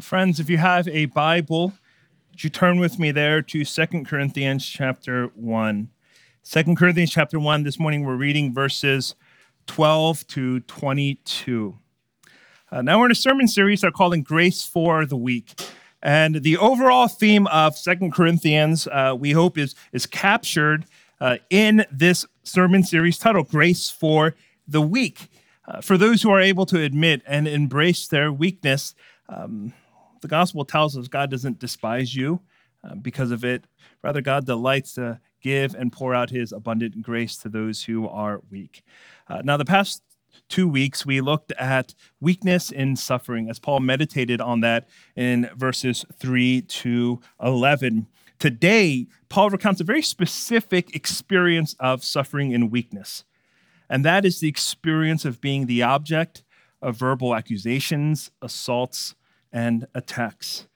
[0.00, 1.72] Friends, if you have a Bible,
[2.30, 5.88] would you turn with me there to Second Corinthians chapter 1.
[6.44, 9.14] 2 Corinthians chapter 1, this morning we're reading verses
[9.68, 11.78] 12 to 22.
[12.70, 15.58] Uh, now we're in a sermon series they're calling Grace for the Weak.
[16.02, 20.84] And the overall theme of Second Corinthians, uh, we hope, is, is captured
[21.22, 24.36] uh, in this sermon series titled Grace for
[24.68, 25.30] the Weak.
[25.66, 28.94] Uh, for those who are able to admit and embrace their weakness,
[29.30, 29.72] um,
[30.26, 32.40] the gospel tells us God doesn't despise you
[32.82, 33.64] uh, because of it.
[34.02, 38.40] Rather, God delights to give and pour out his abundant grace to those who are
[38.50, 38.82] weak.
[39.28, 40.02] Uh, now, the past
[40.48, 46.04] two weeks, we looked at weakness in suffering as Paul meditated on that in verses
[46.18, 48.08] 3 to 11.
[48.40, 53.22] Today, Paul recounts a very specific experience of suffering and weakness,
[53.88, 56.42] and that is the experience of being the object
[56.82, 59.14] of verbal accusations, assaults,
[59.52, 60.66] and attacks.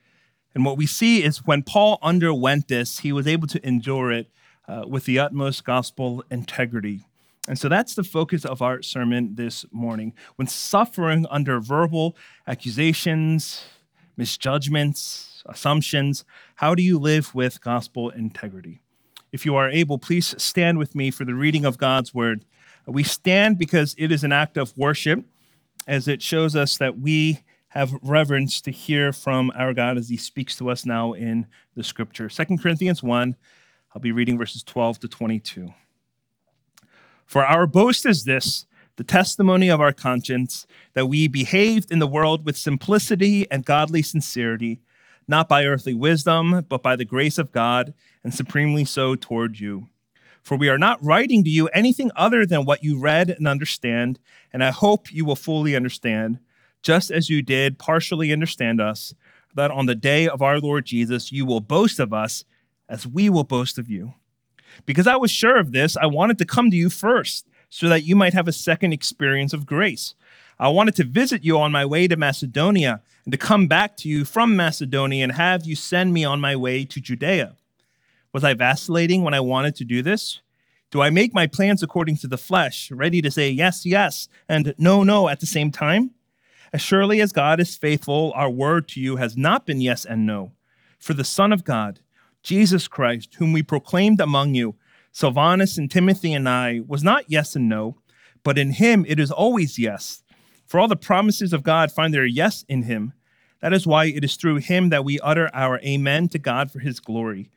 [0.55, 4.31] And what we see is when Paul underwent this, he was able to endure it
[4.67, 7.05] uh, with the utmost gospel integrity.
[7.48, 10.12] And so that's the focus of our sermon this morning.
[10.36, 13.64] When suffering under verbal accusations,
[14.17, 16.25] misjudgments, assumptions,
[16.56, 18.83] how do you live with gospel integrity?
[19.33, 22.45] If you are able, please stand with me for the reading of God's word.
[22.86, 25.25] We stand because it is an act of worship,
[25.86, 27.41] as it shows us that we
[27.71, 31.85] have reverence to hear from our God as he speaks to us now in the
[31.85, 32.29] scripture.
[32.29, 33.37] Second Corinthians 1,
[33.95, 35.73] I'll be reading verses 12 to 22.
[37.27, 42.07] For our boast is this the testimony of our conscience, that we behaved in the
[42.07, 44.81] world with simplicity and godly sincerity,
[45.27, 49.87] not by earthly wisdom, but by the grace of God, and supremely so toward you.
[50.43, 54.19] For we are not writing to you anything other than what you read and understand,
[54.53, 56.41] and I hope you will fully understand
[56.83, 59.14] just as you did partially understand us,
[59.55, 62.45] that on the day of our Lord Jesus you will boast of us
[62.89, 64.14] as we will boast of you.
[64.86, 68.05] Because I was sure of this, I wanted to come to you first, so that
[68.05, 70.14] you might have a second experience of grace.
[70.58, 74.08] I wanted to visit you on my way to Macedonia and to come back to
[74.08, 77.57] you from Macedonia and have you send me on my way to Judea.
[78.33, 80.41] Was I vacillating when I wanted to do this?
[80.91, 84.74] Do I make my plans according to the flesh, ready to say yes, yes, and
[84.77, 86.11] no, no at the same time?
[86.73, 90.25] As surely as God is faithful, our word to you has not been yes and
[90.25, 90.53] no.
[90.98, 92.01] For the Son of God,
[92.42, 94.77] Jesus Christ, whom we proclaimed among you,
[95.11, 97.97] Silvanus and Timothy and I, was not yes and no,
[98.45, 100.23] but in him it is always yes.
[100.64, 103.14] For all the promises of God find their yes in him.
[103.61, 106.79] That is why it is through him that we utter our amen to God for
[106.79, 107.51] his glory.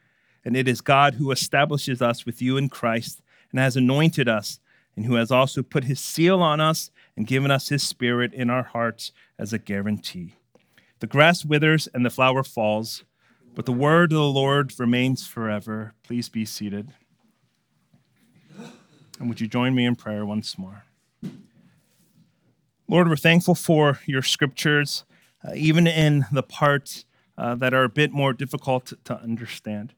[0.44, 3.22] And it is God who establishes us with you in Christ
[3.52, 4.60] and has anointed us,
[4.96, 8.50] and who has also put his seal on us and given us his spirit in
[8.50, 10.36] our hearts as a guarantee.
[11.00, 13.04] The grass withers and the flower falls,
[13.56, 15.94] but the word of the Lord remains forever.
[16.04, 16.94] Please be seated.
[19.20, 20.86] And would you join me in prayer once more?
[22.88, 25.04] Lord, we're thankful for your scriptures,
[25.48, 27.06] uh, even in the parts
[27.38, 29.94] uh, that are a bit more difficult to understand.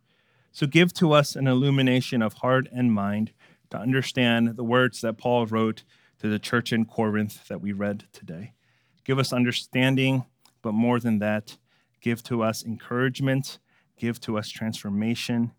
[0.51, 3.31] So give to us an illumination of heart and mind
[3.71, 5.83] to understand the words that Paul wrote
[6.19, 8.53] to the church in Corinth that we read today.
[9.03, 10.25] Give us understanding,
[10.61, 11.57] but more than that,
[12.01, 13.59] give to us encouragement,
[13.97, 15.51] give to us transformation,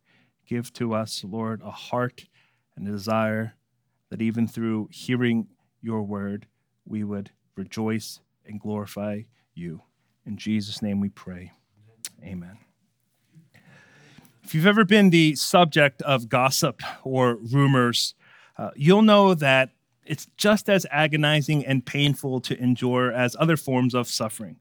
[0.47, 2.27] give to us, Lord, a heart
[2.77, 3.55] and a desire
[4.11, 5.49] that even through hearing
[5.81, 6.47] your word,
[6.85, 9.23] we would rejoice and glorify
[9.55, 9.83] you.
[10.25, 11.53] In Jesus' name we pray.
[12.23, 12.59] Amen.
[14.43, 18.15] If you've ever been the subject of gossip or rumors,
[18.57, 19.71] uh, you'll know that
[20.07, 24.57] it's just as agonizing and painful to endure as other forms of suffering.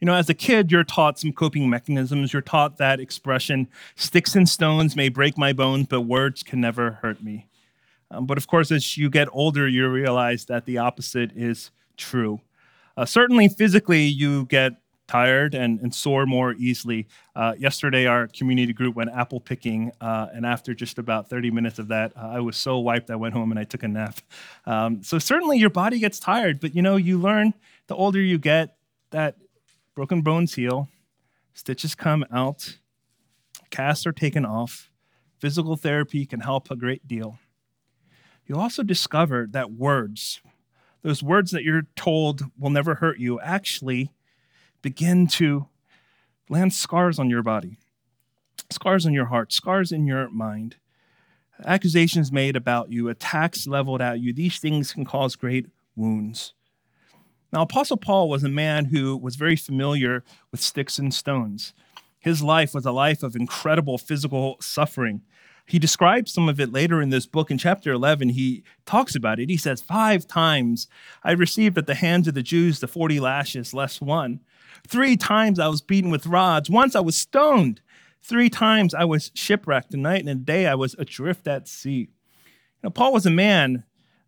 [0.00, 2.32] You know, as a kid, you're taught some coping mechanisms.
[2.32, 6.92] You're taught that expression, sticks and stones may break my bones, but words can never
[7.02, 7.46] hurt me.
[8.10, 12.40] Um, but of course, as you get older, you realize that the opposite is true.
[12.96, 14.72] Uh, certainly, physically, you get
[15.10, 17.08] tired and, and sore more easily.
[17.34, 21.80] Uh, yesterday, our community group went apple picking, uh, and after just about 30 minutes
[21.80, 24.20] of that, uh, I was so wiped I went home and I took a nap.
[24.66, 27.54] Um, so certainly your body gets tired, but you know, you learn
[27.88, 28.76] the older you get
[29.10, 29.34] that
[29.96, 30.88] broken bones heal,
[31.54, 32.76] stitches come out,
[33.70, 34.92] casts are taken off,
[35.40, 37.36] physical therapy can help a great deal.
[38.46, 40.40] You also discover that words,
[41.02, 44.12] those words that you're told will never hurt you, actually
[44.82, 45.66] begin to
[46.48, 47.78] land scars on your body,
[48.70, 50.76] scars on your heart, scars in your mind.
[51.64, 56.54] Accusations made about you, attacks leveled at you, these things can cause great wounds.
[57.52, 61.74] Now, Apostle Paul was a man who was very familiar with sticks and stones.
[62.20, 65.22] His life was a life of incredible physical suffering.
[65.66, 67.50] He describes some of it later in this book.
[67.50, 69.48] In chapter 11, he talks about it.
[69.48, 70.86] He says, Five times
[71.24, 74.40] I received at the hands of the Jews the 40 lashes less one.
[74.88, 76.70] Three times I was beaten with rods.
[76.70, 77.80] Once I was stoned.
[78.22, 79.94] Three times I was shipwrecked.
[79.94, 82.08] A night and a day I was adrift at sea.
[82.10, 83.84] You know, Paul was a man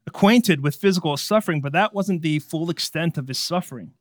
[0.06, 3.92] acquainted with physical suffering, but that wasn't the full extent of his suffering.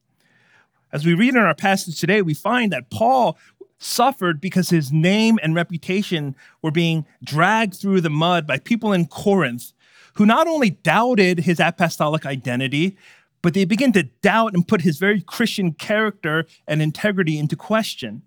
[0.92, 3.38] As we read in our passage today, we find that Paul
[3.78, 9.08] suffered because his name and reputation were being dragged through the mud by people in
[9.08, 9.74] Corinth
[10.16, 12.98] who not only doubted his apostolic identity,
[13.42, 18.22] but they began to doubt and put his very Christian character and integrity into question.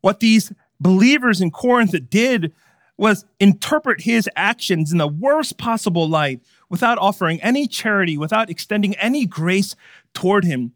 [0.00, 2.52] What these believers in Corinth did
[2.96, 8.94] was interpret his actions in the worst possible light without offering any charity, without extending
[8.96, 9.74] any grace
[10.14, 10.72] toward him.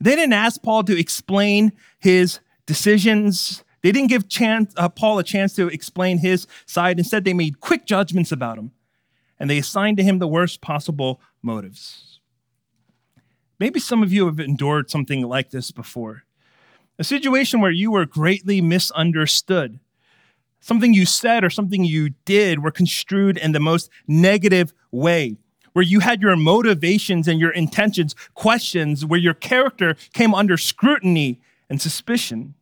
[0.00, 3.64] They didn't ask Paul to explain his decisions.
[3.82, 6.98] They didn't give chance, uh, Paul a chance to explain his side.
[6.98, 8.72] Instead, they made quick judgments about him
[9.38, 12.15] and they assigned to him the worst possible motives.
[13.58, 16.24] Maybe some of you have endured something like this before
[16.98, 19.78] a situation where you were greatly misunderstood
[20.66, 25.36] something you said or something you did were construed in the most negative way,
[25.74, 31.40] where you had your motivations and your intentions questions, where your character came under scrutiny
[31.70, 32.54] and suspicion.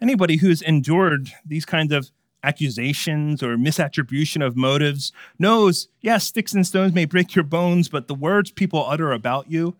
[0.00, 2.10] Anybody who's endured these kinds of
[2.46, 8.06] accusations or misattribution of motives knows, yes, sticks and stones may break your bones, but
[8.06, 9.76] the words people utter about you,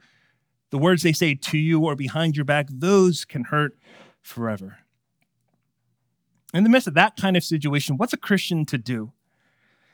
[0.71, 3.79] the words they say to you or behind your back, those can hurt
[4.21, 4.79] forever.
[6.53, 9.13] In the midst of that kind of situation, what's a Christian to do?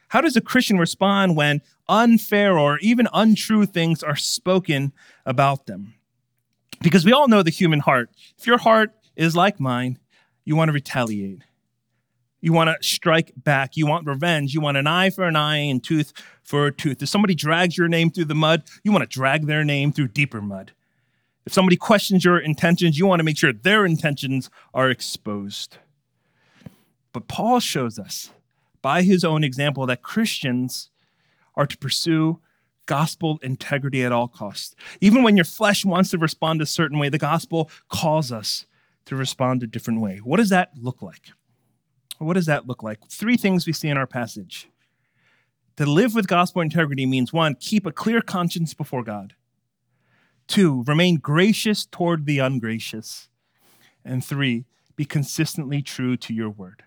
[0.08, 4.92] How does a Christian respond when unfair or even untrue things are spoken
[5.24, 5.94] about them?
[6.80, 8.10] Because we all know the human heart.
[8.38, 9.98] If your heart is like mine,
[10.44, 11.42] you want to retaliate.
[12.42, 13.76] You want to strike back.
[13.76, 14.52] You want revenge.
[14.52, 16.12] You want an eye for an eye and tooth
[16.42, 17.00] for a tooth.
[17.00, 20.08] If somebody drags your name through the mud, you want to drag their name through
[20.08, 20.72] deeper mud.
[21.46, 25.78] If somebody questions your intentions, you want to make sure their intentions are exposed.
[27.12, 28.30] But Paul shows us
[28.80, 30.90] by his own example that Christians
[31.54, 32.40] are to pursue
[32.86, 34.74] gospel integrity at all costs.
[35.00, 38.66] Even when your flesh wants to respond a certain way, the gospel calls us
[39.04, 40.18] to respond a different way.
[40.18, 41.30] What does that look like?
[42.22, 43.00] What does that look like?
[43.08, 44.68] Three things we see in our passage.
[45.76, 49.34] To live with gospel integrity means one, keep a clear conscience before God.
[50.46, 53.28] Two, remain gracious toward the ungracious.
[54.04, 54.64] And three,
[54.96, 56.82] be consistently true to your word.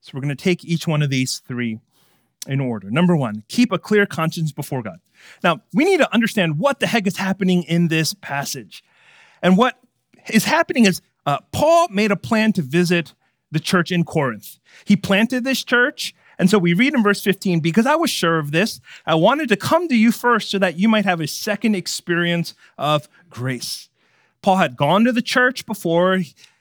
[0.00, 1.80] So we're going to take each one of these three
[2.46, 2.90] in order.
[2.90, 5.00] Number one, keep a clear conscience before God.
[5.44, 8.82] Now, we need to understand what the heck is happening in this passage.
[9.42, 9.78] And what
[10.32, 13.12] is happening is uh, Paul made a plan to visit
[13.50, 14.58] the church in Corinth.
[14.84, 16.14] He planted this church.
[16.38, 19.48] And so we read in verse 15, because I was sure of this, I wanted
[19.50, 23.88] to come to you first so that you might have a second experience of grace.
[24.42, 26.20] Paul had gone to the church before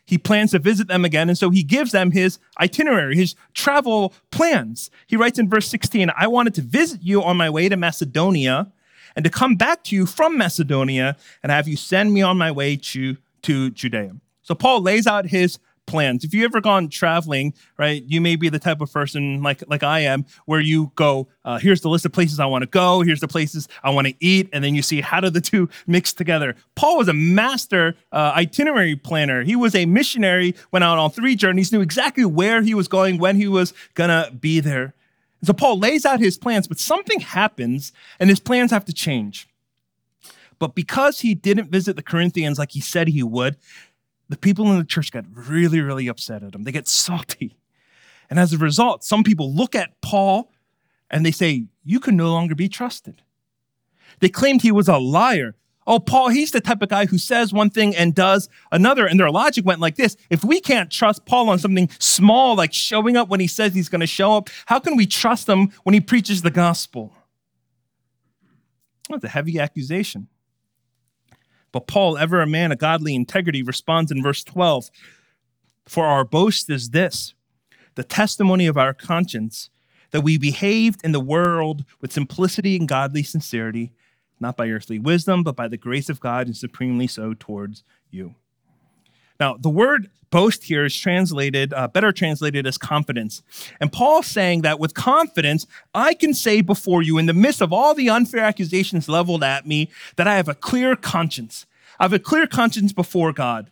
[0.09, 1.29] he plans to visit them again.
[1.29, 4.89] And so he gives them his itinerary, his travel plans.
[5.05, 8.71] He writes in verse 16, I wanted to visit you on my way to Macedonia
[9.15, 12.51] and to come back to you from Macedonia and have you send me on my
[12.51, 14.15] way to, to Judea.
[14.41, 16.23] So Paul lays out his plans.
[16.23, 19.83] If you ever gone traveling, right, you may be the type of person like like
[19.83, 23.01] I am, where you go, uh, here's the list of places I want to go,
[23.01, 25.67] here's the places I want to eat, and then you see how do the two
[25.87, 26.55] mix together.
[26.75, 29.43] Paul was a master uh, itinerary planner.
[29.43, 33.17] He was a missionary, went out on three journeys, knew exactly where he was going,
[33.17, 34.93] when he was gonna be there.
[35.41, 39.47] so Paul lays out his plans, but something happens, and his plans have to change.
[40.59, 43.55] But because he didn't visit the Corinthians like he said he would,
[44.29, 46.63] the people in the church got really, really upset at him.
[46.63, 47.57] They get salty.
[48.29, 50.51] And as a result, some people look at Paul
[51.09, 53.23] and they say, You can no longer be trusted.
[54.19, 55.55] They claimed he was a liar.
[55.87, 59.07] Oh, Paul, he's the type of guy who says one thing and does another.
[59.07, 62.73] And their logic went like this If we can't trust Paul on something small, like
[62.73, 65.71] showing up when he says he's going to show up, how can we trust him
[65.83, 67.15] when he preaches the gospel?
[69.09, 70.27] That's a heavy accusation.
[71.71, 74.89] But Paul, ever a man of godly integrity, responds in verse 12
[75.87, 77.33] For our boast is this
[77.95, 79.69] the testimony of our conscience,
[80.11, 83.91] that we behaved in the world with simplicity and godly sincerity,
[84.39, 88.35] not by earthly wisdom, but by the grace of God, and supremely so towards you.
[89.39, 93.41] Now, the word boast here is translated, uh, better translated as confidence.
[93.79, 97.73] And Paul's saying that with confidence, I can say before you, in the midst of
[97.73, 101.65] all the unfair accusations leveled at me, that I have a clear conscience.
[101.99, 103.71] I have a clear conscience before God,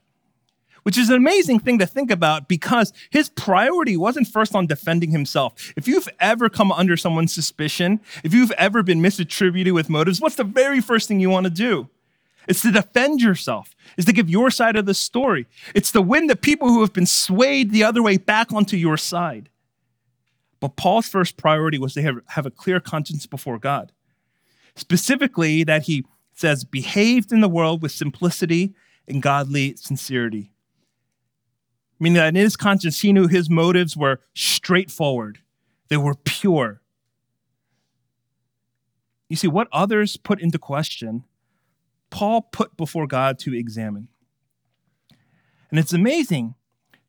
[0.83, 5.11] which is an amazing thing to think about because his priority wasn't first on defending
[5.11, 5.73] himself.
[5.77, 10.35] If you've ever come under someone's suspicion, if you've ever been misattributed with motives, what's
[10.35, 11.89] the very first thing you want to do?
[12.47, 13.75] It's to defend yourself.
[13.97, 15.47] It's to give your side of the story.
[15.75, 18.97] It's to win the people who have been swayed the other way back onto your
[18.97, 19.49] side.
[20.59, 23.91] But Paul's first priority was to have, have a clear conscience before God.
[24.75, 28.73] Specifically, that he says, behaved in the world with simplicity
[29.07, 30.51] and godly sincerity.
[31.99, 35.39] Meaning that in his conscience, he knew his motives were straightforward,
[35.89, 36.81] they were pure.
[39.29, 41.25] You see, what others put into question
[42.09, 44.07] Paul put before God to examine.
[45.69, 46.55] And it's amazing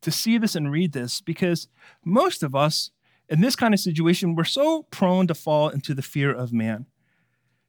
[0.00, 1.68] to see this and read this because
[2.04, 2.90] most of us
[3.28, 6.86] in this kind of situation, we're so prone to fall into the fear of man,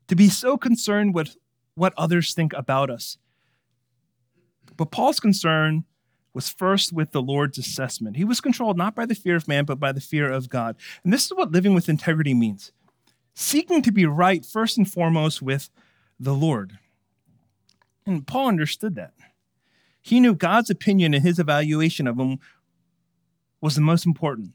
[0.08, 1.36] to be so concerned with
[1.76, 3.18] what others think about us.
[4.78, 5.84] But Paul's concern
[6.34, 8.16] was first with the Lord's assessment.
[8.16, 10.78] He was controlled not by the fear of man, but by the fear of God.
[11.04, 12.72] And this is what living with integrity means
[13.36, 15.70] seeking to be right first and foremost with
[16.20, 16.78] the Lord.
[18.10, 19.14] And Paul understood that.
[20.02, 22.40] He knew God's opinion and his evaluation of him
[23.62, 24.54] was the most important.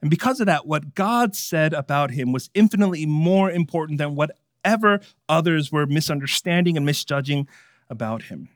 [0.00, 5.00] And because of that, what God said about him was infinitely more important than whatever
[5.28, 7.48] others were misunderstanding and misjudging
[7.90, 8.50] about him.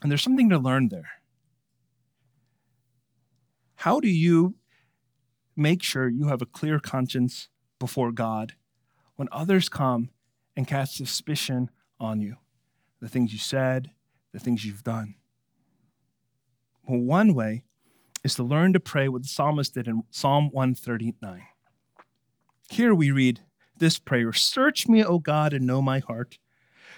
[0.00, 1.10] And there's something to learn there.
[3.74, 4.54] How do you
[5.54, 8.54] make sure you have a clear conscience before God
[9.16, 10.08] when others come
[10.58, 12.34] and cast suspicion on you.
[13.00, 13.92] The things you said,
[14.32, 15.14] the things you've done.
[16.84, 17.62] Well, one way
[18.24, 21.42] is to learn to pray what the psalmist did in Psalm 139.
[22.70, 23.38] Here we read
[23.76, 26.40] this prayer Search me, O God, and know my heart.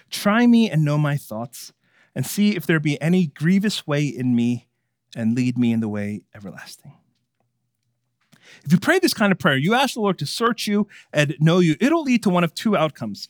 [0.09, 1.71] Try me and know my thoughts,
[2.15, 4.69] and see if there be any grievous way in me,
[5.15, 6.93] and lead me in the way everlasting.
[8.63, 11.35] If you pray this kind of prayer, you ask the Lord to search you and
[11.39, 13.29] know you, it'll lead to one of two outcomes.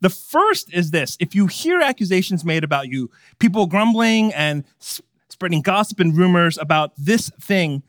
[0.00, 4.64] The first is this if you hear accusations made about you, people grumbling and
[5.28, 7.82] spreading gossip and rumors about this thing,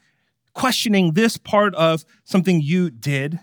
[0.53, 3.39] questioning this part of something you did,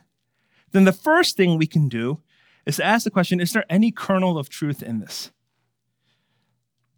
[0.72, 2.20] then the first thing we can do
[2.66, 5.30] is to ask the question is there any kernel of truth in this?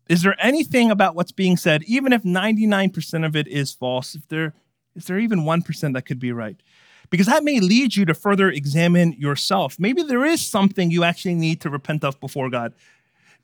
[0.09, 4.27] Is there anything about what's being said, even if 99% of it is false, if
[4.27, 4.55] there
[4.97, 6.61] is there even 1% that could be right?
[7.11, 9.77] Because that may lead you to further examine yourself.
[9.79, 12.73] Maybe there is something you actually need to repent of before God.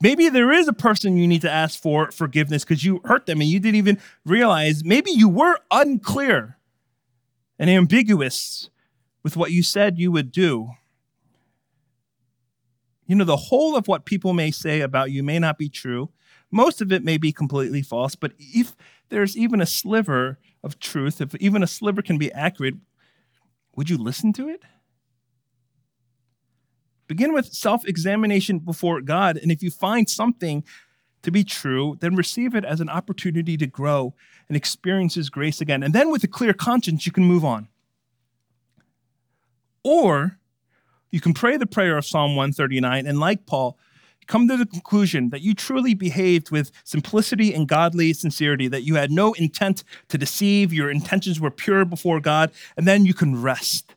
[0.00, 3.40] Maybe there is a person you need to ask for forgiveness because you hurt them
[3.40, 4.84] and you didn't even realize.
[4.84, 6.58] Maybe you were unclear
[7.58, 8.70] and ambiguous
[9.22, 10.70] with what you said you would do.
[13.06, 16.10] You know, the whole of what people may say about you may not be true.
[16.50, 18.76] Most of it may be completely false, but if
[19.08, 22.74] there's even a sliver of truth, if even a sliver can be accurate,
[23.76, 24.62] would you listen to it?
[27.06, 29.36] Begin with self examination before God.
[29.36, 30.64] And if you find something
[31.22, 34.14] to be true, then receive it as an opportunity to grow
[34.48, 35.82] and experience His grace again.
[35.82, 37.68] And then with a clear conscience, you can move on.
[39.84, 40.38] Or
[41.12, 43.78] you can pray the prayer of Psalm 139 and, like Paul,
[44.26, 48.96] come to the conclusion that you truly behaved with simplicity and godly sincerity, that you
[48.96, 53.40] had no intent to deceive, your intentions were pure before God, and then you can
[53.40, 53.94] rest.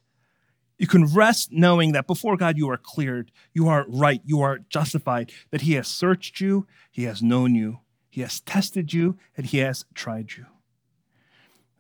[0.78, 4.60] You can rest knowing that before God you are cleared, you are right, you are
[4.70, 9.46] justified, that He has searched you, He has known you, He has tested you, and
[9.46, 10.46] He has tried you.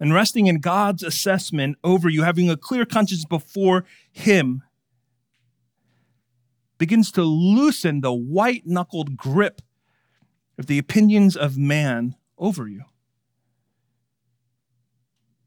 [0.02, 4.64] And resting in God's assessment over you, having a clear conscience before Him,
[6.80, 9.62] begins to loosen the white knuckled grip
[10.58, 12.82] of the opinions of man over you.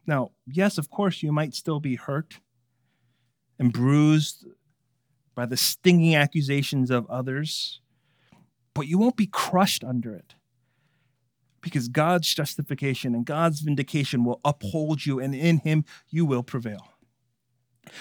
[0.06, 2.38] Now, yes, of course, you might still be hurt
[3.58, 4.46] and bruised
[5.34, 7.80] by the stinging accusations of others,
[8.74, 10.34] but you won't be crushed under it
[11.62, 16.91] because God's justification and God's vindication will uphold you, and in Him you will prevail.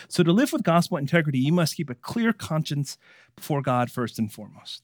[0.07, 2.97] So, to live with gospel integrity, you must keep a clear conscience
[3.35, 4.83] before God first and foremost.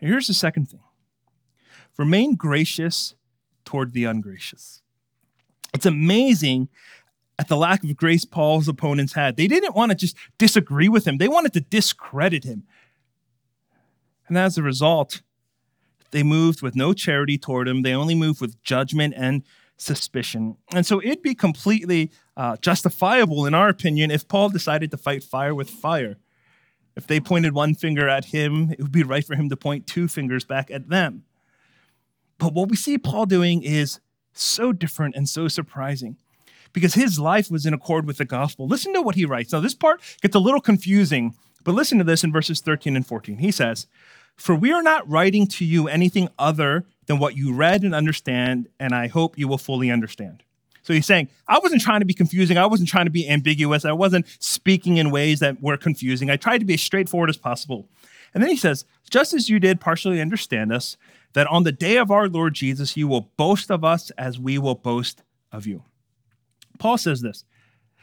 [0.00, 0.80] Now, here's the second thing
[1.98, 3.14] remain gracious
[3.64, 4.82] toward the ungracious.
[5.74, 6.68] It's amazing
[7.38, 9.36] at the lack of grace Paul's opponents had.
[9.36, 12.64] They didn't want to just disagree with him, they wanted to discredit him.
[14.26, 15.22] And as a result,
[16.10, 17.82] They moved with no charity toward him.
[17.82, 19.42] They only moved with judgment and
[19.78, 20.56] suspicion.
[20.74, 25.24] And so it'd be completely uh, justifiable, in our opinion, if Paul decided to fight
[25.24, 26.18] fire with fire.
[26.96, 29.86] If they pointed one finger at him, it would be right for him to point
[29.86, 31.22] two fingers back at them.
[32.38, 34.00] But what we see Paul doing is
[34.32, 36.16] so different and so surprising
[36.72, 38.66] because his life was in accord with the gospel.
[38.66, 39.52] Listen to what he writes.
[39.52, 43.06] Now, this part gets a little confusing, but listen to this in verses 13 and
[43.06, 43.38] 14.
[43.38, 43.86] He says,
[44.36, 48.68] For we are not writing to you anything other than what you read and understand,
[48.78, 50.44] and I hope you will fully understand.
[50.82, 52.56] So he's saying, I wasn't trying to be confusing.
[52.56, 53.84] I wasn't trying to be ambiguous.
[53.84, 56.30] I wasn't speaking in ways that were confusing.
[56.30, 57.88] I tried to be as straightforward as possible.
[58.32, 60.96] And then he says, just as you did partially understand us,
[61.32, 64.58] that on the day of our Lord Jesus, you will boast of us as we
[64.58, 65.82] will boast of you.
[66.78, 67.44] Paul says this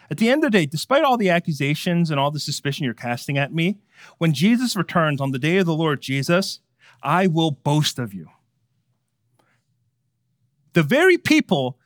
[0.09, 2.93] At the end of the day, despite all the accusations and all the suspicion you're
[2.93, 3.77] casting at me,
[4.17, 6.59] when Jesus returns on the day of the Lord Jesus,
[7.01, 8.29] I will boast of you.
[10.75, 11.79] The very people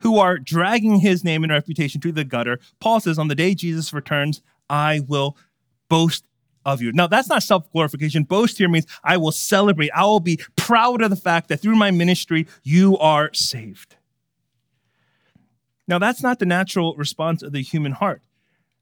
[0.00, 2.58] who are dragging his name and reputation to the gutter.
[2.80, 5.36] Paul says, On the day Jesus returns, I will
[5.88, 6.26] boast
[6.64, 6.92] of you.
[6.92, 8.24] Now, that's not self glorification.
[8.24, 9.90] Boast here means I will celebrate.
[9.94, 13.94] I will be proud of the fact that through my ministry, you are saved.
[15.86, 18.22] Now, that's not the natural response of the human heart.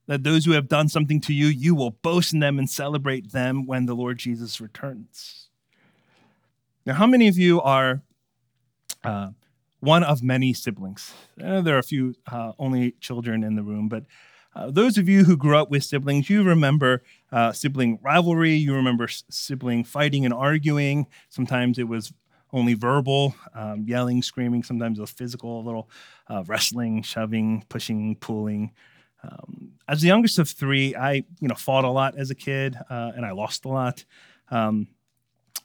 [0.07, 3.33] That those who have done something to you, you will boast in them and celebrate
[3.33, 5.49] them when the Lord Jesus returns.
[6.87, 8.03] Now, how many of you are
[9.05, 9.31] uh,
[9.81, 11.13] one of many siblings.
[11.37, 14.05] There are a few uh, only children in the room, but
[14.55, 18.75] uh, those of you who grew up with siblings, you remember uh, sibling rivalry, you
[18.75, 21.07] remember sibling fighting and arguing.
[21.29, 22.13] Sometimes it was
[22.53, 25.91] only verbal, um, yelling, screaming, sometimes it was physical, a little
[26.29, 28.71] uh, wrestling, shoving, pushing, pulling.
[29.25, 32.77] Um, as the youngest of three, I you know fought a lot as a kid,
[32.89, 34.05] and I lost a lot.
[34.51, 34.89] Um,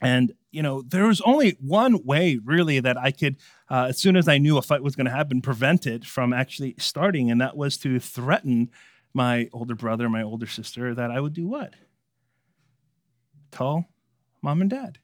[0.02, 3.38] and you know, there was only one way really that I could,
[3.70, 6.34] uh, as soon as I knew a fight was going to happen, prevent it from
[6.34, 8.72] actually starting, and that was to threaten
[9.14, 11.76] my older brother, my older sister, that I would do what?
[13.52, 13.86] Tell
[14.42, 15.00] mom and dad,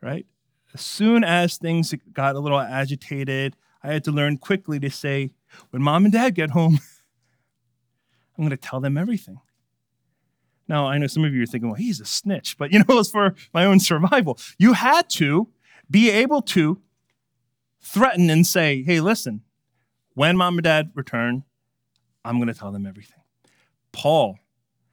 [0.00, 0.26] right?
[0.74, 5.30] As soon as things got a little agitated, I had to learn quickly to say,
[5.70, 6.78] when mom and dad get home,
[8.38, 9.40] I'm going to tell them everything.
[10.72, 12.86] Now, I know some of you are thinking, well, he's a snitch, but you know,
[12.88, 14.38] it was for my own survival.
[14.56, 15.48] You had to
[15.90, 16.80] be able to
[17.82, 19.42] threaten and say, hey, listen,
[20.14, 21.44] when mom and dad return,
[22.24, 23.18] I'm going to tell them everything.
[23.92, 24.38] Paul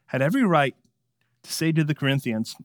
[0.07, 0.75] had every right
[1.43, 2.57] to say to the Corinthians,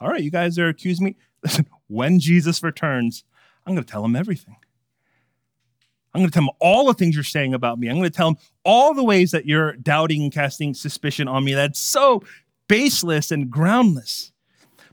[0.00, 1.16] all right, you guys are accusing me.
[1.42, 3.24] Listen, when Jesus returns,
[3.66, 4.56] I'm going to tell them everything.
[6.12, 7.88] I'm going to tell him all the things you're saying about me.
[7.88, 11.44] I'm going to tell him all the ways that you're doubting and casting suspicion on
[11.44, 11.54] me.
[11.54, 12.24] That's so
[12.68, 14.32] baseless and groundless.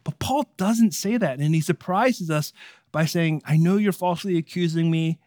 [0.03, 1.39] But Paul doesn't say that.
[1.39, 2.53] And he surprises us
[2.91, 5.19] by saying, I know you're falsely accusing me,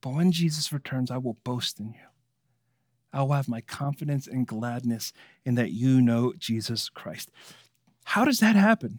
[0.00, 2.00] but when Jesus returns, I will boast in you.
[3.12, 5.12] I will have my confidence and gladness
[5.44, 7.30] in that you know Jesus Christ.
[8.04, 8.98] How does that happen?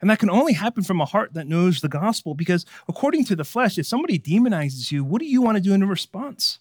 [0.00, 3.36] And that can only happen from a heart that knows the gospel because, according to
[3.36, 6.58] the flesh, if somebody demonizes you, what do you want to do in response?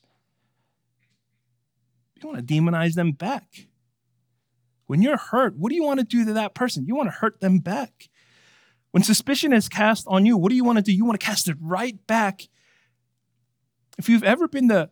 [2.21, 3.67] You want to demonize them back.
[4.87, 6.85] When you're hurt, what do you want to do to that person?
[6.85, 8.09] You want to hurt them back.
[8.91, 10.91] When suspicion is cast on you, what do you want to do?
[10.91, 12.49] You want to cast it right back.
[13.97, 14.89] If you've ever been the,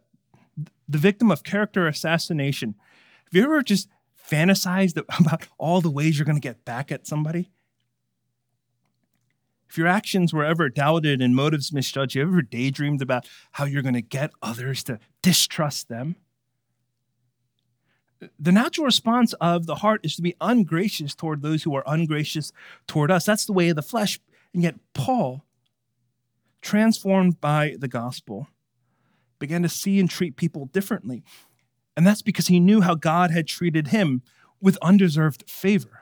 [0.87, 2.75] the victim of character assassination,
[3.25, 3.89] have you ever just
[4.29, 7.49] fantasized about all the ways you're going to get back at somebody?
[9.69, 13.81] If your actions were ever doubted and motives misjudged, you ever daydreamed about how you're
[13.81, 16.15] going to get others to distrust them?
[18.39, 22.51] The natural response of the heart is to be ungracious toward those who are ungracious
[22.87, 23.25] toward us.
[23.25, 24.19] That's the way of the flesh.
[24.53, 25.43] And yet, Paul,
[26.61, 28.47] transformed by the gospel,
[29.37, 31.23] began to see and treat people differently.
[31.95, 34.23] And that's because he knew how God had treated him
[34.59, 35.96] with undeserved favor.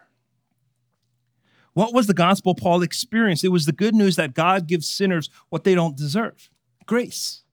[1.75, 3.43] What was the gospel Paul experienced?
[3.43, 6.49] It was the good news that God gives sinners what they don't deserve
[6.85, 7.43] grace.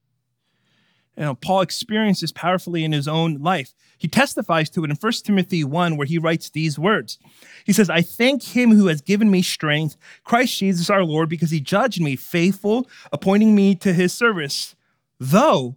[1.17, 3.75] You know, Paul experienced this powerfully in his own life.
[3.99, 7.19] He testifies to it in 1 Timothy 1, where he writes these words.
[7.65, 11.51] He says, I thank him who has given me strength, Christ Jesus our Lord, because
[11.51, 14.77] he judged me faithful, appointing me to his service.
[15.19, 15.77] Though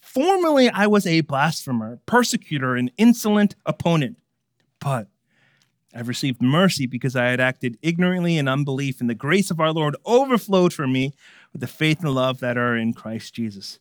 [0.00, 4.18] formerly I was a blasphemer, persecutor, an insolent opponent,
[4.80, 5.08] but
[5.94, 9.72] I've received mercy because I had acted ignorantly in unbelief, and the grace of our
[9.72, 11.14] Lord overflowed for me
[11.52, 13.80] with the faith and love that are in Christ Jesus.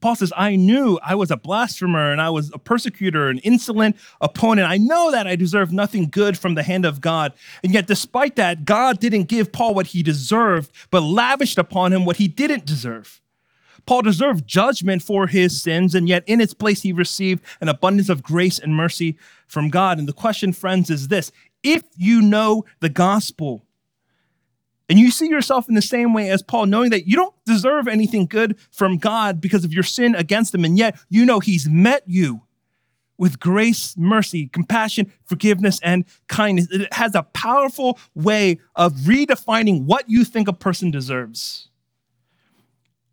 [0.00, 3.96] Paul says, I knew I was a blasphemer and I was a persecutor, an insolent
[4.20, 4.68] opponent.
[4.68, 7.32] I know that I deserve nothing good from the hand of God.
[7.62, 12.04] And yet, despite that, God didn't give Paul what he deserved, but lavished upon him
[12.04, 13.21] what he didn't deserve.
[13.86, 18.08] Paul deserved judgment for his sins, and yet in its place he received an abundance
[18.08, 19.16] of grace and mercy
[19.46, 19.98] from God.
[19.98, 23.64] And the question, friends, is this if you know the gospel,
[24.88, 27.88] and you see yourself in the same way as Paul, knowing that you don't deserve
[27.88, 31.68] anything good from God because of your sin against him, and yet you know he's
[31.68, 32.42] met you
[33.18, 36.66] with grace, mercy, compassion, forgiveness, and kindness.
[36.70, 41.68] It has a powerful way of redefining what you think a person deserves.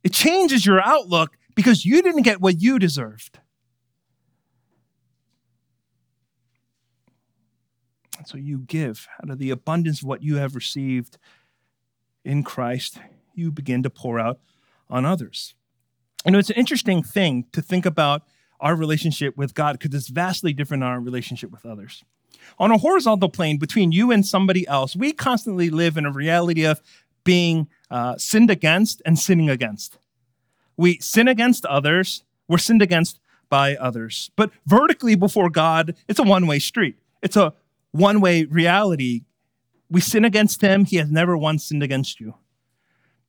[0.04, 3.40] It changes your outlook because you didn't get what you deserved.
[8.18, 11.18] And so you give out of the abundance of what you have received
[12.26, 13.00] in Christ,
[13.34, 14.40] you begin to pour out
[14.90, 15.56] on others.
[16.26, 18.24] You know, it's an interesting thing to think about
[18.60, 22.04] our relationship with God because it's vastly different than our relationship with others.
[22.58, 26.66] On a horizontal plane between you and somebody else, we constantly live in a reality
[26.66, 26.82] of
[27.24, 29.98] being uh, sinned against and sinning against.
[30.78, 34.32] We sin against others, we're sinned against by others.
[34.36, 37.54] But vertically before God, it's a one way street, it's a
[37.92, 39.22] one way reality.
[39.90, 42.36] We sin against Him, He has never once sinned against you.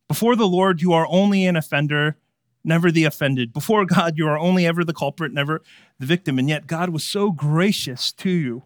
[0.08, 2.16] Before the Lord, you are only an offender,
[2.64, 3.52] never the offended.
[3.52, 5.62] Before God, you are only ever the culprit, never
[5.98, 6.38] the victim.
[6.38, 8.64] And yet, God was so gracious to you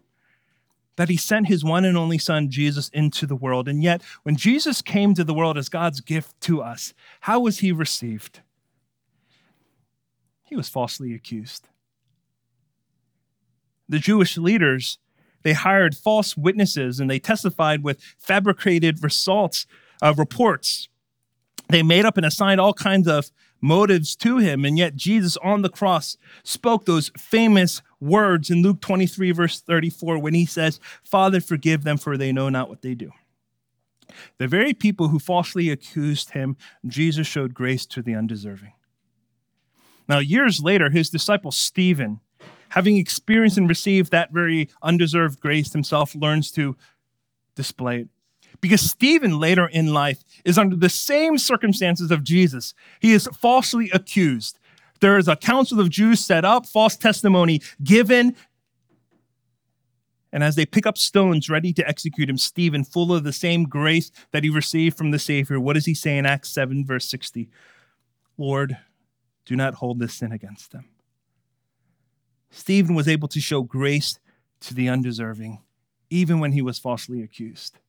[0.97, 3.67] that he sent his one and only son, Jesus, into the world.
[3.67, 7.59] And yet, when Jesus came to the world as God's gift to us, how was
[7.59, 8.41] he received?
[10.43, 11.67] He was falsely accused.
[13.89, 14.97] The Jewish leaders,
[15.43, 19.67] they hired false witnesses and they testified with fabricated results,
[20.01, 20.87] uh, reports.
[21.69, 24.65] They made up and assigned all kinds of motives to him.
[24.65, 30.19] And yet, Jesus on the cross spoke those famous words in Luke 23, verse 34,
[30.19, 33.11] when he says, Father, forgive them, for they know not what they do.
[34.37, 38.73] The very people who falsely accused him, Jesus showed grace to the undeserving.
[40.07, 42.19] Now, years later, his disciple Stephen,
[42.69, 46.75] having experienced and received that very undeserved grace himself, learns to
[47.55, 48.09] display it.
[48.61, 52.73] Because Stephen later in life is under the same circumstances of Jesus.
[52.99, 54.59] He is falsely accused.
[55.01, 58.35] There is a council of Jews set up, false testimony given.
[60.31, 63.65] And as they pick up stones ready to execute him, Stephen, full of the same
[63.65, 67.07] grace that he received from the Savior, what does he say in Acts 7, verse
[67.07, 67.49] 60?
[68.37, 68.77] Lord,
[69.45, 70.85] do not hold this sin against them.
[72.49, 74.19] Stephen was able to show grace
[74.61, 75.61] to the undeserving,
[76.09, 77.79] even when he was falsely accused.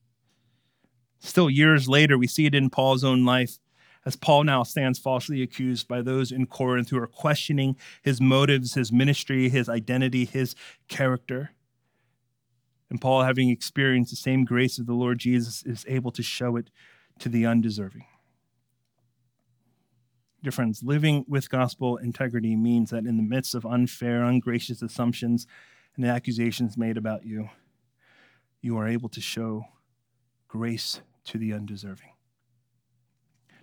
[1.18, 3.58] Still, years later, we see it in Paul's own life
[4.06, 8.74] as Paul now stands falsely accused by those in Corinth who are questioning his motives,
[8.74, 10.54] his ministry, his identity, his
[10.86, 11.50] character.
[12.88, 16.56] And Paul, having experienced the same grace of the Lord Jesus, is able to show
[16.56, 16.70] it
[17.18, 18.06] to the undeserving.
[20.40, 25.48] Dear friends, living with gospel integrity means that in the midst of unfair, ungracious assumptions
[25.96, 27.48] and accusations made about you,
[28.60, 29.64] you are able to show
[30.46, 32.10] grace to the undeserving.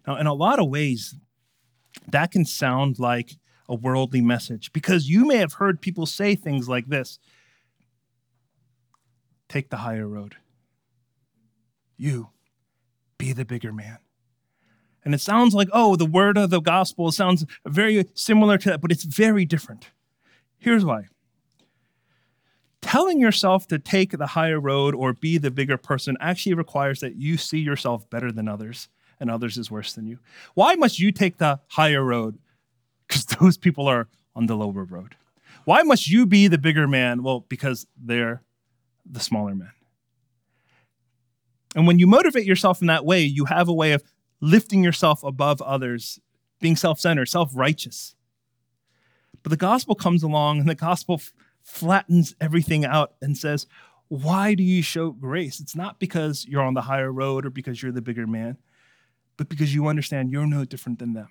[0.08, 1.16] Now, in a lot of ways,
[2.08, 3.38] that can sound like
[3.70, 7.20] a worldly message because you may have heard people say things like this
[9.50, 10.36] Take the higher road.
[11.96, 12.30] You
[13.20, 14.00] be the bigger man.
[15.06, 18.82] And it sounds like, oh, the word of the gospel sounds very similar to that,
[18.82, 19.92] but it's very different.
[20.58, 21.04] Here's why.
[22.82, 27.16] Telling yourself to take the higher road or be the bigger person actually requires that
[27.16, 28.88] you see yourself better than others
[29.24, 30.20] and others is worse than you.
[30.54, 32.38] Why must you take the higher road?
[33.08, 35.16] Because those people are on the lower road.
[35.64, 37.24] Why must you be the bigger man?
[37.24, 38.44] Well, because they're
[39.10, 39.72] the smaller man.
[41.74, 44.04] And when you motivate yourself in that way, you have a way of
[44.42, 46.20] lifting yourself above others,
[46.60, 48.16] being self centered, self righteous.
[49.42, 51.34] But the gospel comes along and the gospel f-
[51.64, 53.68] flattens everything out and says,
[54.10, 55.62] Why do you show grace?
[55.62, 58.58] It's not because you're on the higher road or because you're the bigger man,
[59.38, 61.30] but because you understand you're no different than them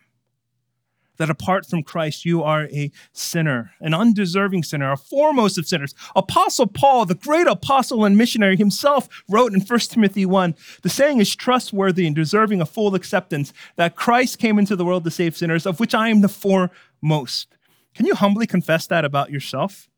[1.22, 5.94] that apart from Christ, you are a sinner, an undeserving sinner, a foremost of sinners.
[6.16, 11.20] Apostle Paul, the great apostle and missionary himself, wrote in 1 Timothy 1 the saying
[11.20, 15.36] is trustworthy and deserving of full acceptance that Christ came into the world to save
[15.36, 17.56] sinners, of which I am the foremost.
[17.94, 19.88] Can you humbly confess that about yourself?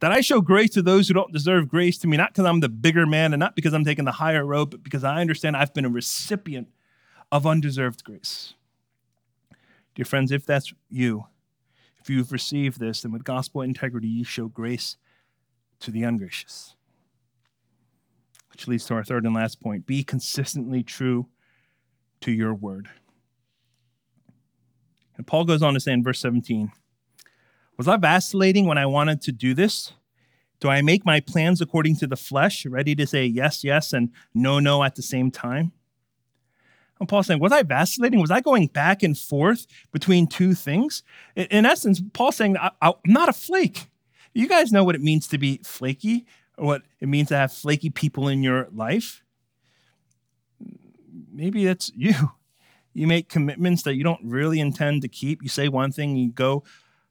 [0.00, 2.60] That I show grace to those who don't deserve grace to me, not because I'm
[2.60, 5.56] the bigger man and not because I'm taking the higher road, but because I understand
[5.56, 6.68] I've been a recipient
[7.32, 8.52] of undeserved grace.
[9.94, 11.24] Dear friends, if that's you,
[11.98, 14.96] if you've received this, then with gospel integrity, you show grace
[15.80, 16.76] to the ungracious.
[18.50, 21.28] Which leads to our third and last point be consistently true
[22.20, 22.90] to your word.
[25.16, 26.70] And Paul goes on to say in verse 17
[27.78, 29.94] Was I vacillating when I wanted to do this?
[30.60, 34.10] Do I make my plans according to the flesh, ready to say yes, yes, and
[34.34, 35.72] no, no at the same time?
[37.02, 38.20] And Paul's saying, Was I vacillating?
[38.20, 41.02] Was I going back and forth between two things?
[41.34, 43.88] In, essence, Paul's saying, I, am not a flake.
[44.34, 46.24] You guys know what it means to be flaky,
[46.56, 49.24] or what it means to have flaky people in your life.
[51.32, 52.14] Maybe that's you.
[52.94, 55.42] You make commitments that you don't really intend to keep.
[55.42, 56.62] You say one thing, you go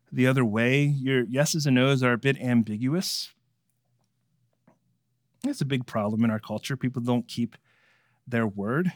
[0.09, 0.83] the other way.
[0.83, 3.33] Your yeses and nos are a bit ambiguous.
[5.45, 6.77] It's a big problem in our culture.
[6.77, 7.57] People don't keep
[8.25, 8.93] their word.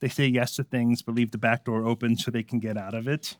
[0.00, 2.76] They say yes to things, but leave the back door open so they can get
[2.76, 3.36] out of it.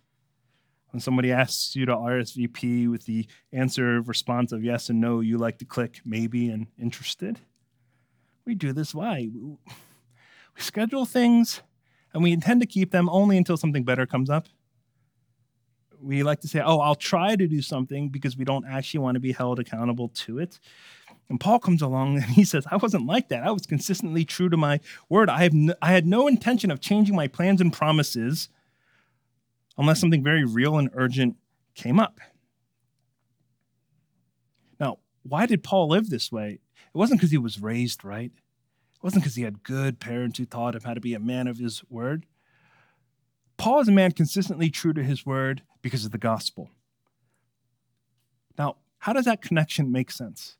[0.90, 5.38] When somebody asks you to RSVP with the answer response of yes and no, you
[5.38, 7.38] like to click maybe and interested.
[8.44, 8.94] We do this.
[8.94, 9.29] Why?
[9.33, 11.62] We schedule things
[12.12, 14.49] and we intend to keep them only until something better comes up.
[16.03, 19.14] We like to say, oh, I'll try to do something because we don't actually want
[19.16, 20.59] to be held accountable to it.
[21.31, 23.45] And Paul comes along and he says, I wasn't like that.
[23.45, 25.31] I was consistently true to my word.
[25.31, 28.49] I, have had no intention of changing my plans and promises
[29.79, 31.37] unless something very real and urgent
[31.75, 32.21] came up.
[34.79, 36.59] Now, why did Paul live this way?
[36.93, 38.33] It wasn't because he was raised right.
[38.35, 41.47] It wasn't because he had good parents who taught him how to be a man
[41.47, 42.27] of his word.
[43.57, 46.71] Paul is a man consistently true to his word because of the gospel.
[48.59, 50.57] Now, how does that connection make sense?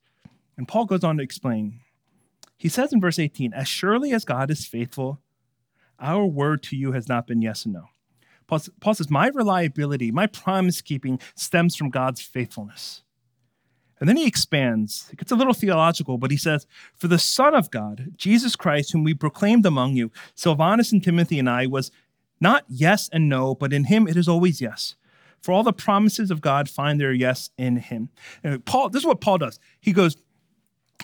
[0.61, 1.81] And Paul goes on to explain.
[2.59, 5.19] He says in verse 18, As surely as God is faithful,
[5.99, 7.87] our word to you has not been yes and no.
[8.47, 13.01] Paul, Paul says, My reliability, my promise keeping stems from God's faithfulness.
[13.99, 15.09] And then he expands.
[15.11, 18.93] It gets a little theological, but he says, For the Son of God, Jesus Christ,
[18.93, 21.91] whom we proclaimed among you, Silvanus and Timothy and I, was
[22.39, 24.95] not yes and no, but in him it is always yes.
[25.41, 28.11] For all the promises of God find their yes in him.
[28.45, 29.59] And Paul, this is what Paul does.
[29.81, 30.19] He goes,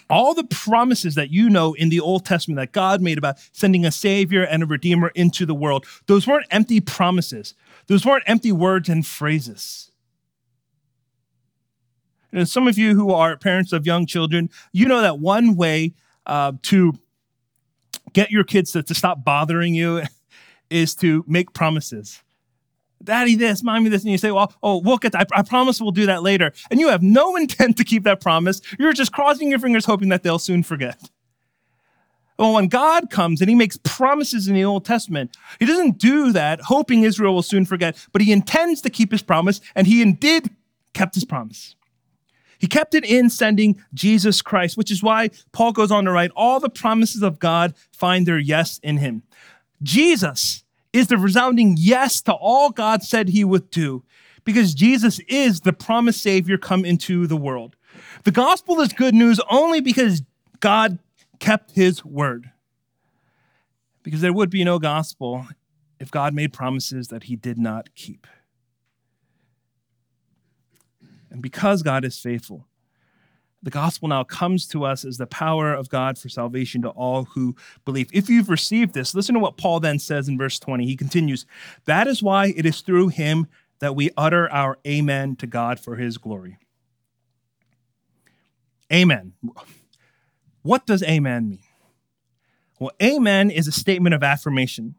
[0.09, 3.85] all the promises that you know in the Old Testament that God made about sending
[3.85, 7.55] a Savior and a Redeemer into the world, those weren't empty promises.
[7.87, 9.91] Those weren't empty words and phrases.
[12.33, 15.95] And some of you who are parents of young children, you know that one way
[16.27, 16.95] uh, to
[18.13, 20.03] get your kids to, to stop bothering you
[20.71, 22.23] is to make promises
[23.03, 25.29] daddy this, mommy this, and you say, well, oh, we'll get that.
[25.33, 26.53] I, I promise we'll do that later.
[26.71, 28.61] And you have no intent to keep that promise.
[28.79, 31.11] You're just crossing your fingers hoping that they'll soon forget.
[32.39, 36.33] Well, when God comes and he makes promises in the Old Testament, he doesn't do
[36.33, 40.03] that hoping Israel will soon forget, but he intends to keep his promise, and he
[40.03, 40.51] indeed
[40.93, 41.77] kept his promise.
[42.59, 46.31] He kept it in sending Jesus Christ, which is why Paul goes on to write,
[46.37, 49.23] all the promises of God find their yes in him.
[49.83, 50.65] Jesus
[50.97, 54.03] is the resounding yes to all God said he would do
[54.45, 57.77] because Jesus is the promised Savior come into the world.
[58.25, 60.23] The gospel is good news only because
[60.61, 60.99] God
[61.39, 62.51] kept his word.
[64.03, 65.47] Because there would be no gospel
[66.01, 68.27] if God made promises that he did not keep.
[71.31, 72.67] And because God is faithful,
[73.67, 77.25] the gospel now comes to us as the power of God for salvation to all
[77.25, 78.09] who believe.
[78.13, 80.87] If you've received this, listen to what Paul then says in verse 20.
[80.87, 81.47] He continues,
[81.85, 83.49] That is why it is through him
[83.81, 86.59] that we utter our amen to God for his glory.
[88.93, 89.33] Amen.
[90.63, 91.65] What does amen mean?
[92.79, 94.95] Well, amen is a statement of affirmation.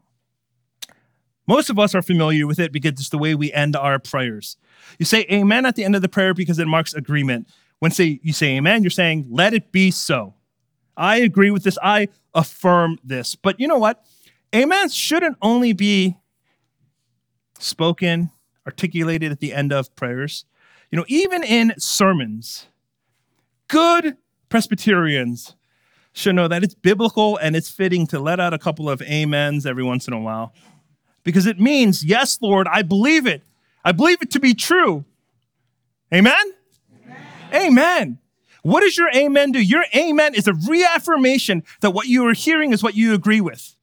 [1.47, 4.57] Most of us are familiar with it because it's the way we end our prayers.
[4.99, 7.47] You say amen at the end of the prayer because it marks agreement.
[7.79, 10.33] When say you say amen, you're saying, let it be so.
[10.95, 11.77] I agree with this.
[11.81, 13.35] I affirm this.
[13.35, 14.03] But you know what?
[14.55, 16.17] Amen shouldn't only be
[17.59, 18.31] spoken,
[18.65, 20.45] articulated at the end of prayers.
[20.91, 22.67] You know, even in sermons,
[23.67, 24.17] good
[24.49, 25.55] Presbyterians
[26.13, 29.65] should know that it's biblical and it's fitting to let out a couple of amens
[29.65, 30.53] every once in a while
[31.23, 33.43] because it means, yes, Lord, I believe it.
[33.83, 35.03] I believe it to be true.
[36.13, 36.53] Amen?
[37.53, 38.19] Amen.
[38.63, 39.61] What does your amen do?
[39.61, 43.75] Your amen is a reaffirmation that what you are hearing is what you agree with.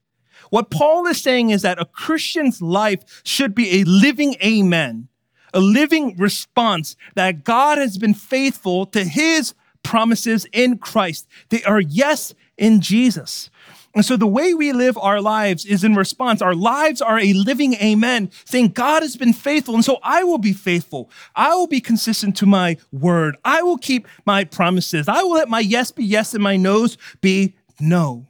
[0.51, 5.07] What Paul is saying is that a Christian's life should be a living amen,
[5.53, 11.27] a living response that God has been faithful to his promises in Christ.
[11.49, 13.49] They are yes in Jesus.
[13.95, 16.41] And so the way we live our lives is in response.
[16.41, 19.73] Our lives are a living amen, saying, God has been faithful.
[19.73, 21.09] And so I will be faithful.
[21.33, 23.37] I will be consistent to my word.
[23.45, 25.07] I will keep my promises.
[25.07, 28.27] I will let my yes be yes and my no's be no.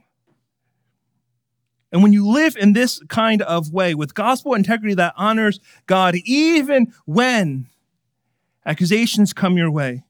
[1.90, 6.14] And when you live in this kind of way with gospel integrity that honors God,
[6.24, 7.66] even when
[8.64, 10.04] accusations come your way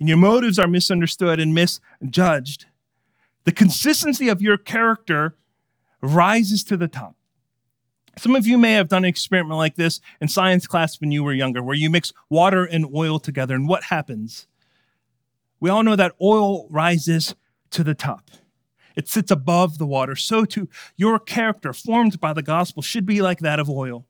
[0.00, 2.66] and your motives are misunderstood and misjudged,
[3.46, 5.36] the consistency of your character
[6.02, 7.16] rises to the top.
[8.18, 11.22] Some of you may have done an experiment like this in science class when you
[11.22, 13.54] were younger, where you mix water and oil together.
[13.54, 14.48] And what happens?
[15.60, 17.36] We all know that oil rises
[17.70, 18.30] to the top.
[18.96, 20.16] It sits above the water.
[20.16, 24.06] So too, your character, formed by the gospel, should be like that of oil.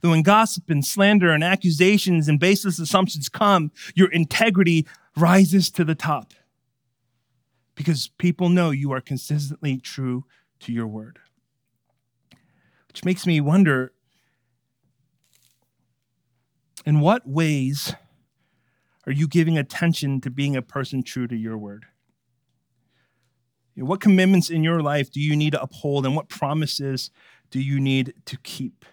[0.00, 5.84] Though when gossip and slander and accusations and baseless assumptions come, your integrity rises to
[5.84, 6.32] the top
[7.74, 10.24] because people know you are consistently true
[10.60, 11.18] to your word.
[12.88, 13.92] Which makes me wonder
[16.86, 17.94] in what ways
[19.06, 21.86] are you giving attention to being a person true to your word?
[23.76, 27.10] What commitments in your life do you need to uphold, and what promises
[27.50, 28.84] do you need to keep?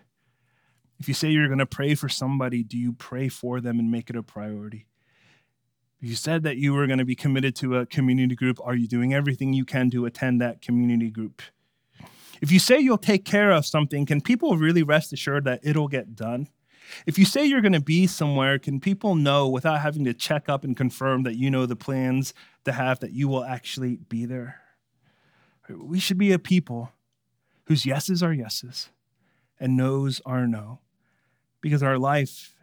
[1.00, 3.92] If you say you're going to pray for somebody, do you pray for them and
[3.92, 4.88] make it a priority?
[6.04, 8.60] You said that you were going to be committed to a community group.
[8.64, 11.44] Are you doing everything you can to attend that community group?
[12.42, 15.88] If you say you'll take care of something, can people really rest assured that it'll
[15.88, 16.48] get done?
[17.06, 20.50] If you say you're going to be somewhere, can people know without having to check
[20.50, 22.34] up and confirm that you know the plans
[22.66, 24.60] to have that you will actually be there?
[25.70, 26.92] We should be a people
[27.66, 28.90] whose yeses are yeses
[29.60, 30.80] and noes are no,
[31.62, 32.56] because our life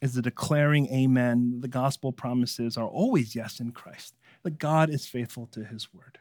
[0.00, 1.60] is the declaring amen.
[1.60, 6.18] The gospel promises are always yes in Christ, that God is faithful to his word.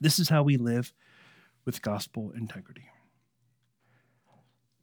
[0.00, 0.92] This is how we live
[1.64, 2.86] with gospel integrity.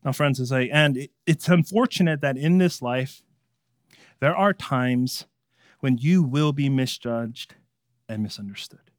[0.03, 3.23] Now, friends, as I end, it's unfortunate that in this life,
[4.21, 5.25] there are times
[5.79, 7.55] when you will be misjudged
[8.07, 8.91] and misunderstood.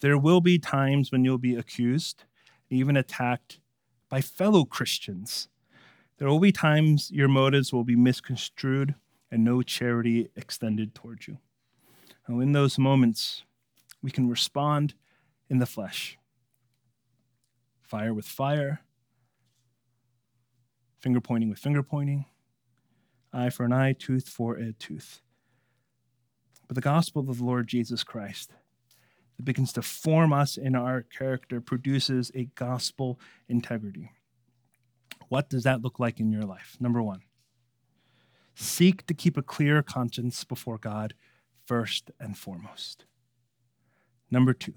[0.00, 2.24] There will be times when you'll be accused,
[2.70, 3.60] even attacked
[4.08, 5.48] by fellow Christians
[6.18, 8.94] there will be times your motives will be misconstrued
[9.30, 11.38] and no charity extended towards you.
[12.28, 13.42] Now, in those moments,
[14.02, 14.94] we can respond
[15.48, 16.18] in the flesh
[17.82, 18.80] fire with fire,
[20.98, 22.24] finger pointing with finger pointing,
[23.32, 25.20] eye for an eye, tooth for a tooth.
[26.66, 28.52] But the gospel of the Lord Jesus Christ
[29.36, 34.12] that begins to form us in our character produces a gospel integrity.
[35.28, 36.76] What does that look like in your life?
[36.80, 37.22] Number one,
[38.54, 41.14] seek to keep a clear conscience before God
[41.66, 43.04] first and foremost.
[44.30, 44.74] Number two,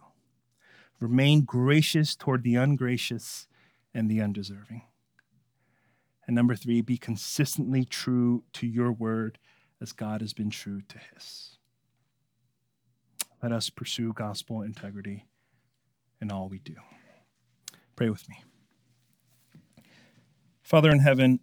[1.00, 3.48] remain gracious toward the ungracious
[3.94, 4.84] and the undeserving.
[6.26, 9.40] And number three, be consistently true to your word
[9.82, 11.58] as God has been true to his.
[13.42, 15.26] Let us pursue gospel integrity
[16.20, 16.76] in all we do.
[17.96, 18.44] Pray with me.
[20.68, 21.40] Father in heaven,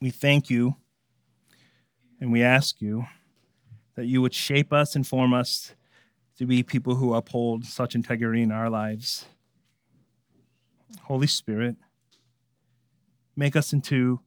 [0.00, 0.76] we thank you
[2.20, 3.06] and we ask you
[3.96, 5.74] that you would shape us and form us
[6.38, 9.26] to be people who uphold such integrity in our lives.
[11.02, 11.74] Holy Spirit,
[13.34, 14.20] make us into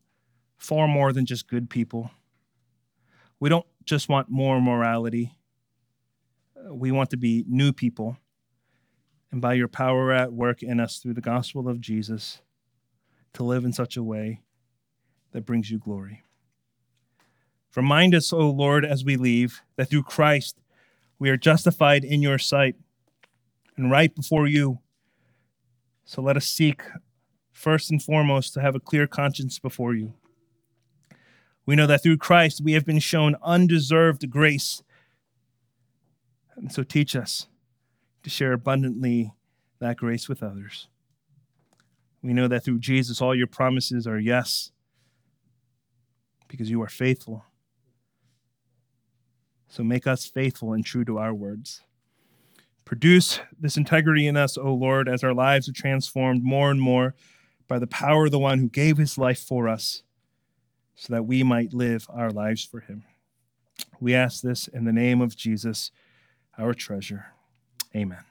[0.57, 2.11] far more than just good people.
[3.39, 5.31] We don't just want more morality,
[6.69, 8.17] we want to be new people.
[9.31, 12.41] And by your power at work in us through the gospel of Jesus,
[13.33, 14.41] to live in such a way
[15.31, 16.23] that brings you glory.
[17.75, 20.59] Remind us, O Lord, as we leave, that through Christ
[21.17, 22.75] we are justified in your sight
[23.75, 24.79] and right before you.
[26.05, 26.81] So let us seek
[27.51, 30.13] first and foremost to have a clear conscience before you.
[31.65, 34.83] We know that through Christ we have been shown undeserved grace.
[36.55, 37.47] And so teach us
[38.21, 39.31] to share abundantly
[39.79, 40.87] that grace with others.
[42.23, 44.71] We know that through Jesus, all your promises are yes,
[46.47, 47.43] because you are faithful.
[49.67, 51.81] So make us faithful and true to our words.
[52.85, 57.15] Produce this integrity in us, O Lord, as our lives are transformed more and more
[57.67, 60.03] by the power of the one who gave his life for us,
[60.95, 63.03] so that we might live our lives for him.
[63.99, 65.91] We ask this in the name of Jesus,
[66.57, 67.27] our treasure.
[67.95, 68.23] Amen.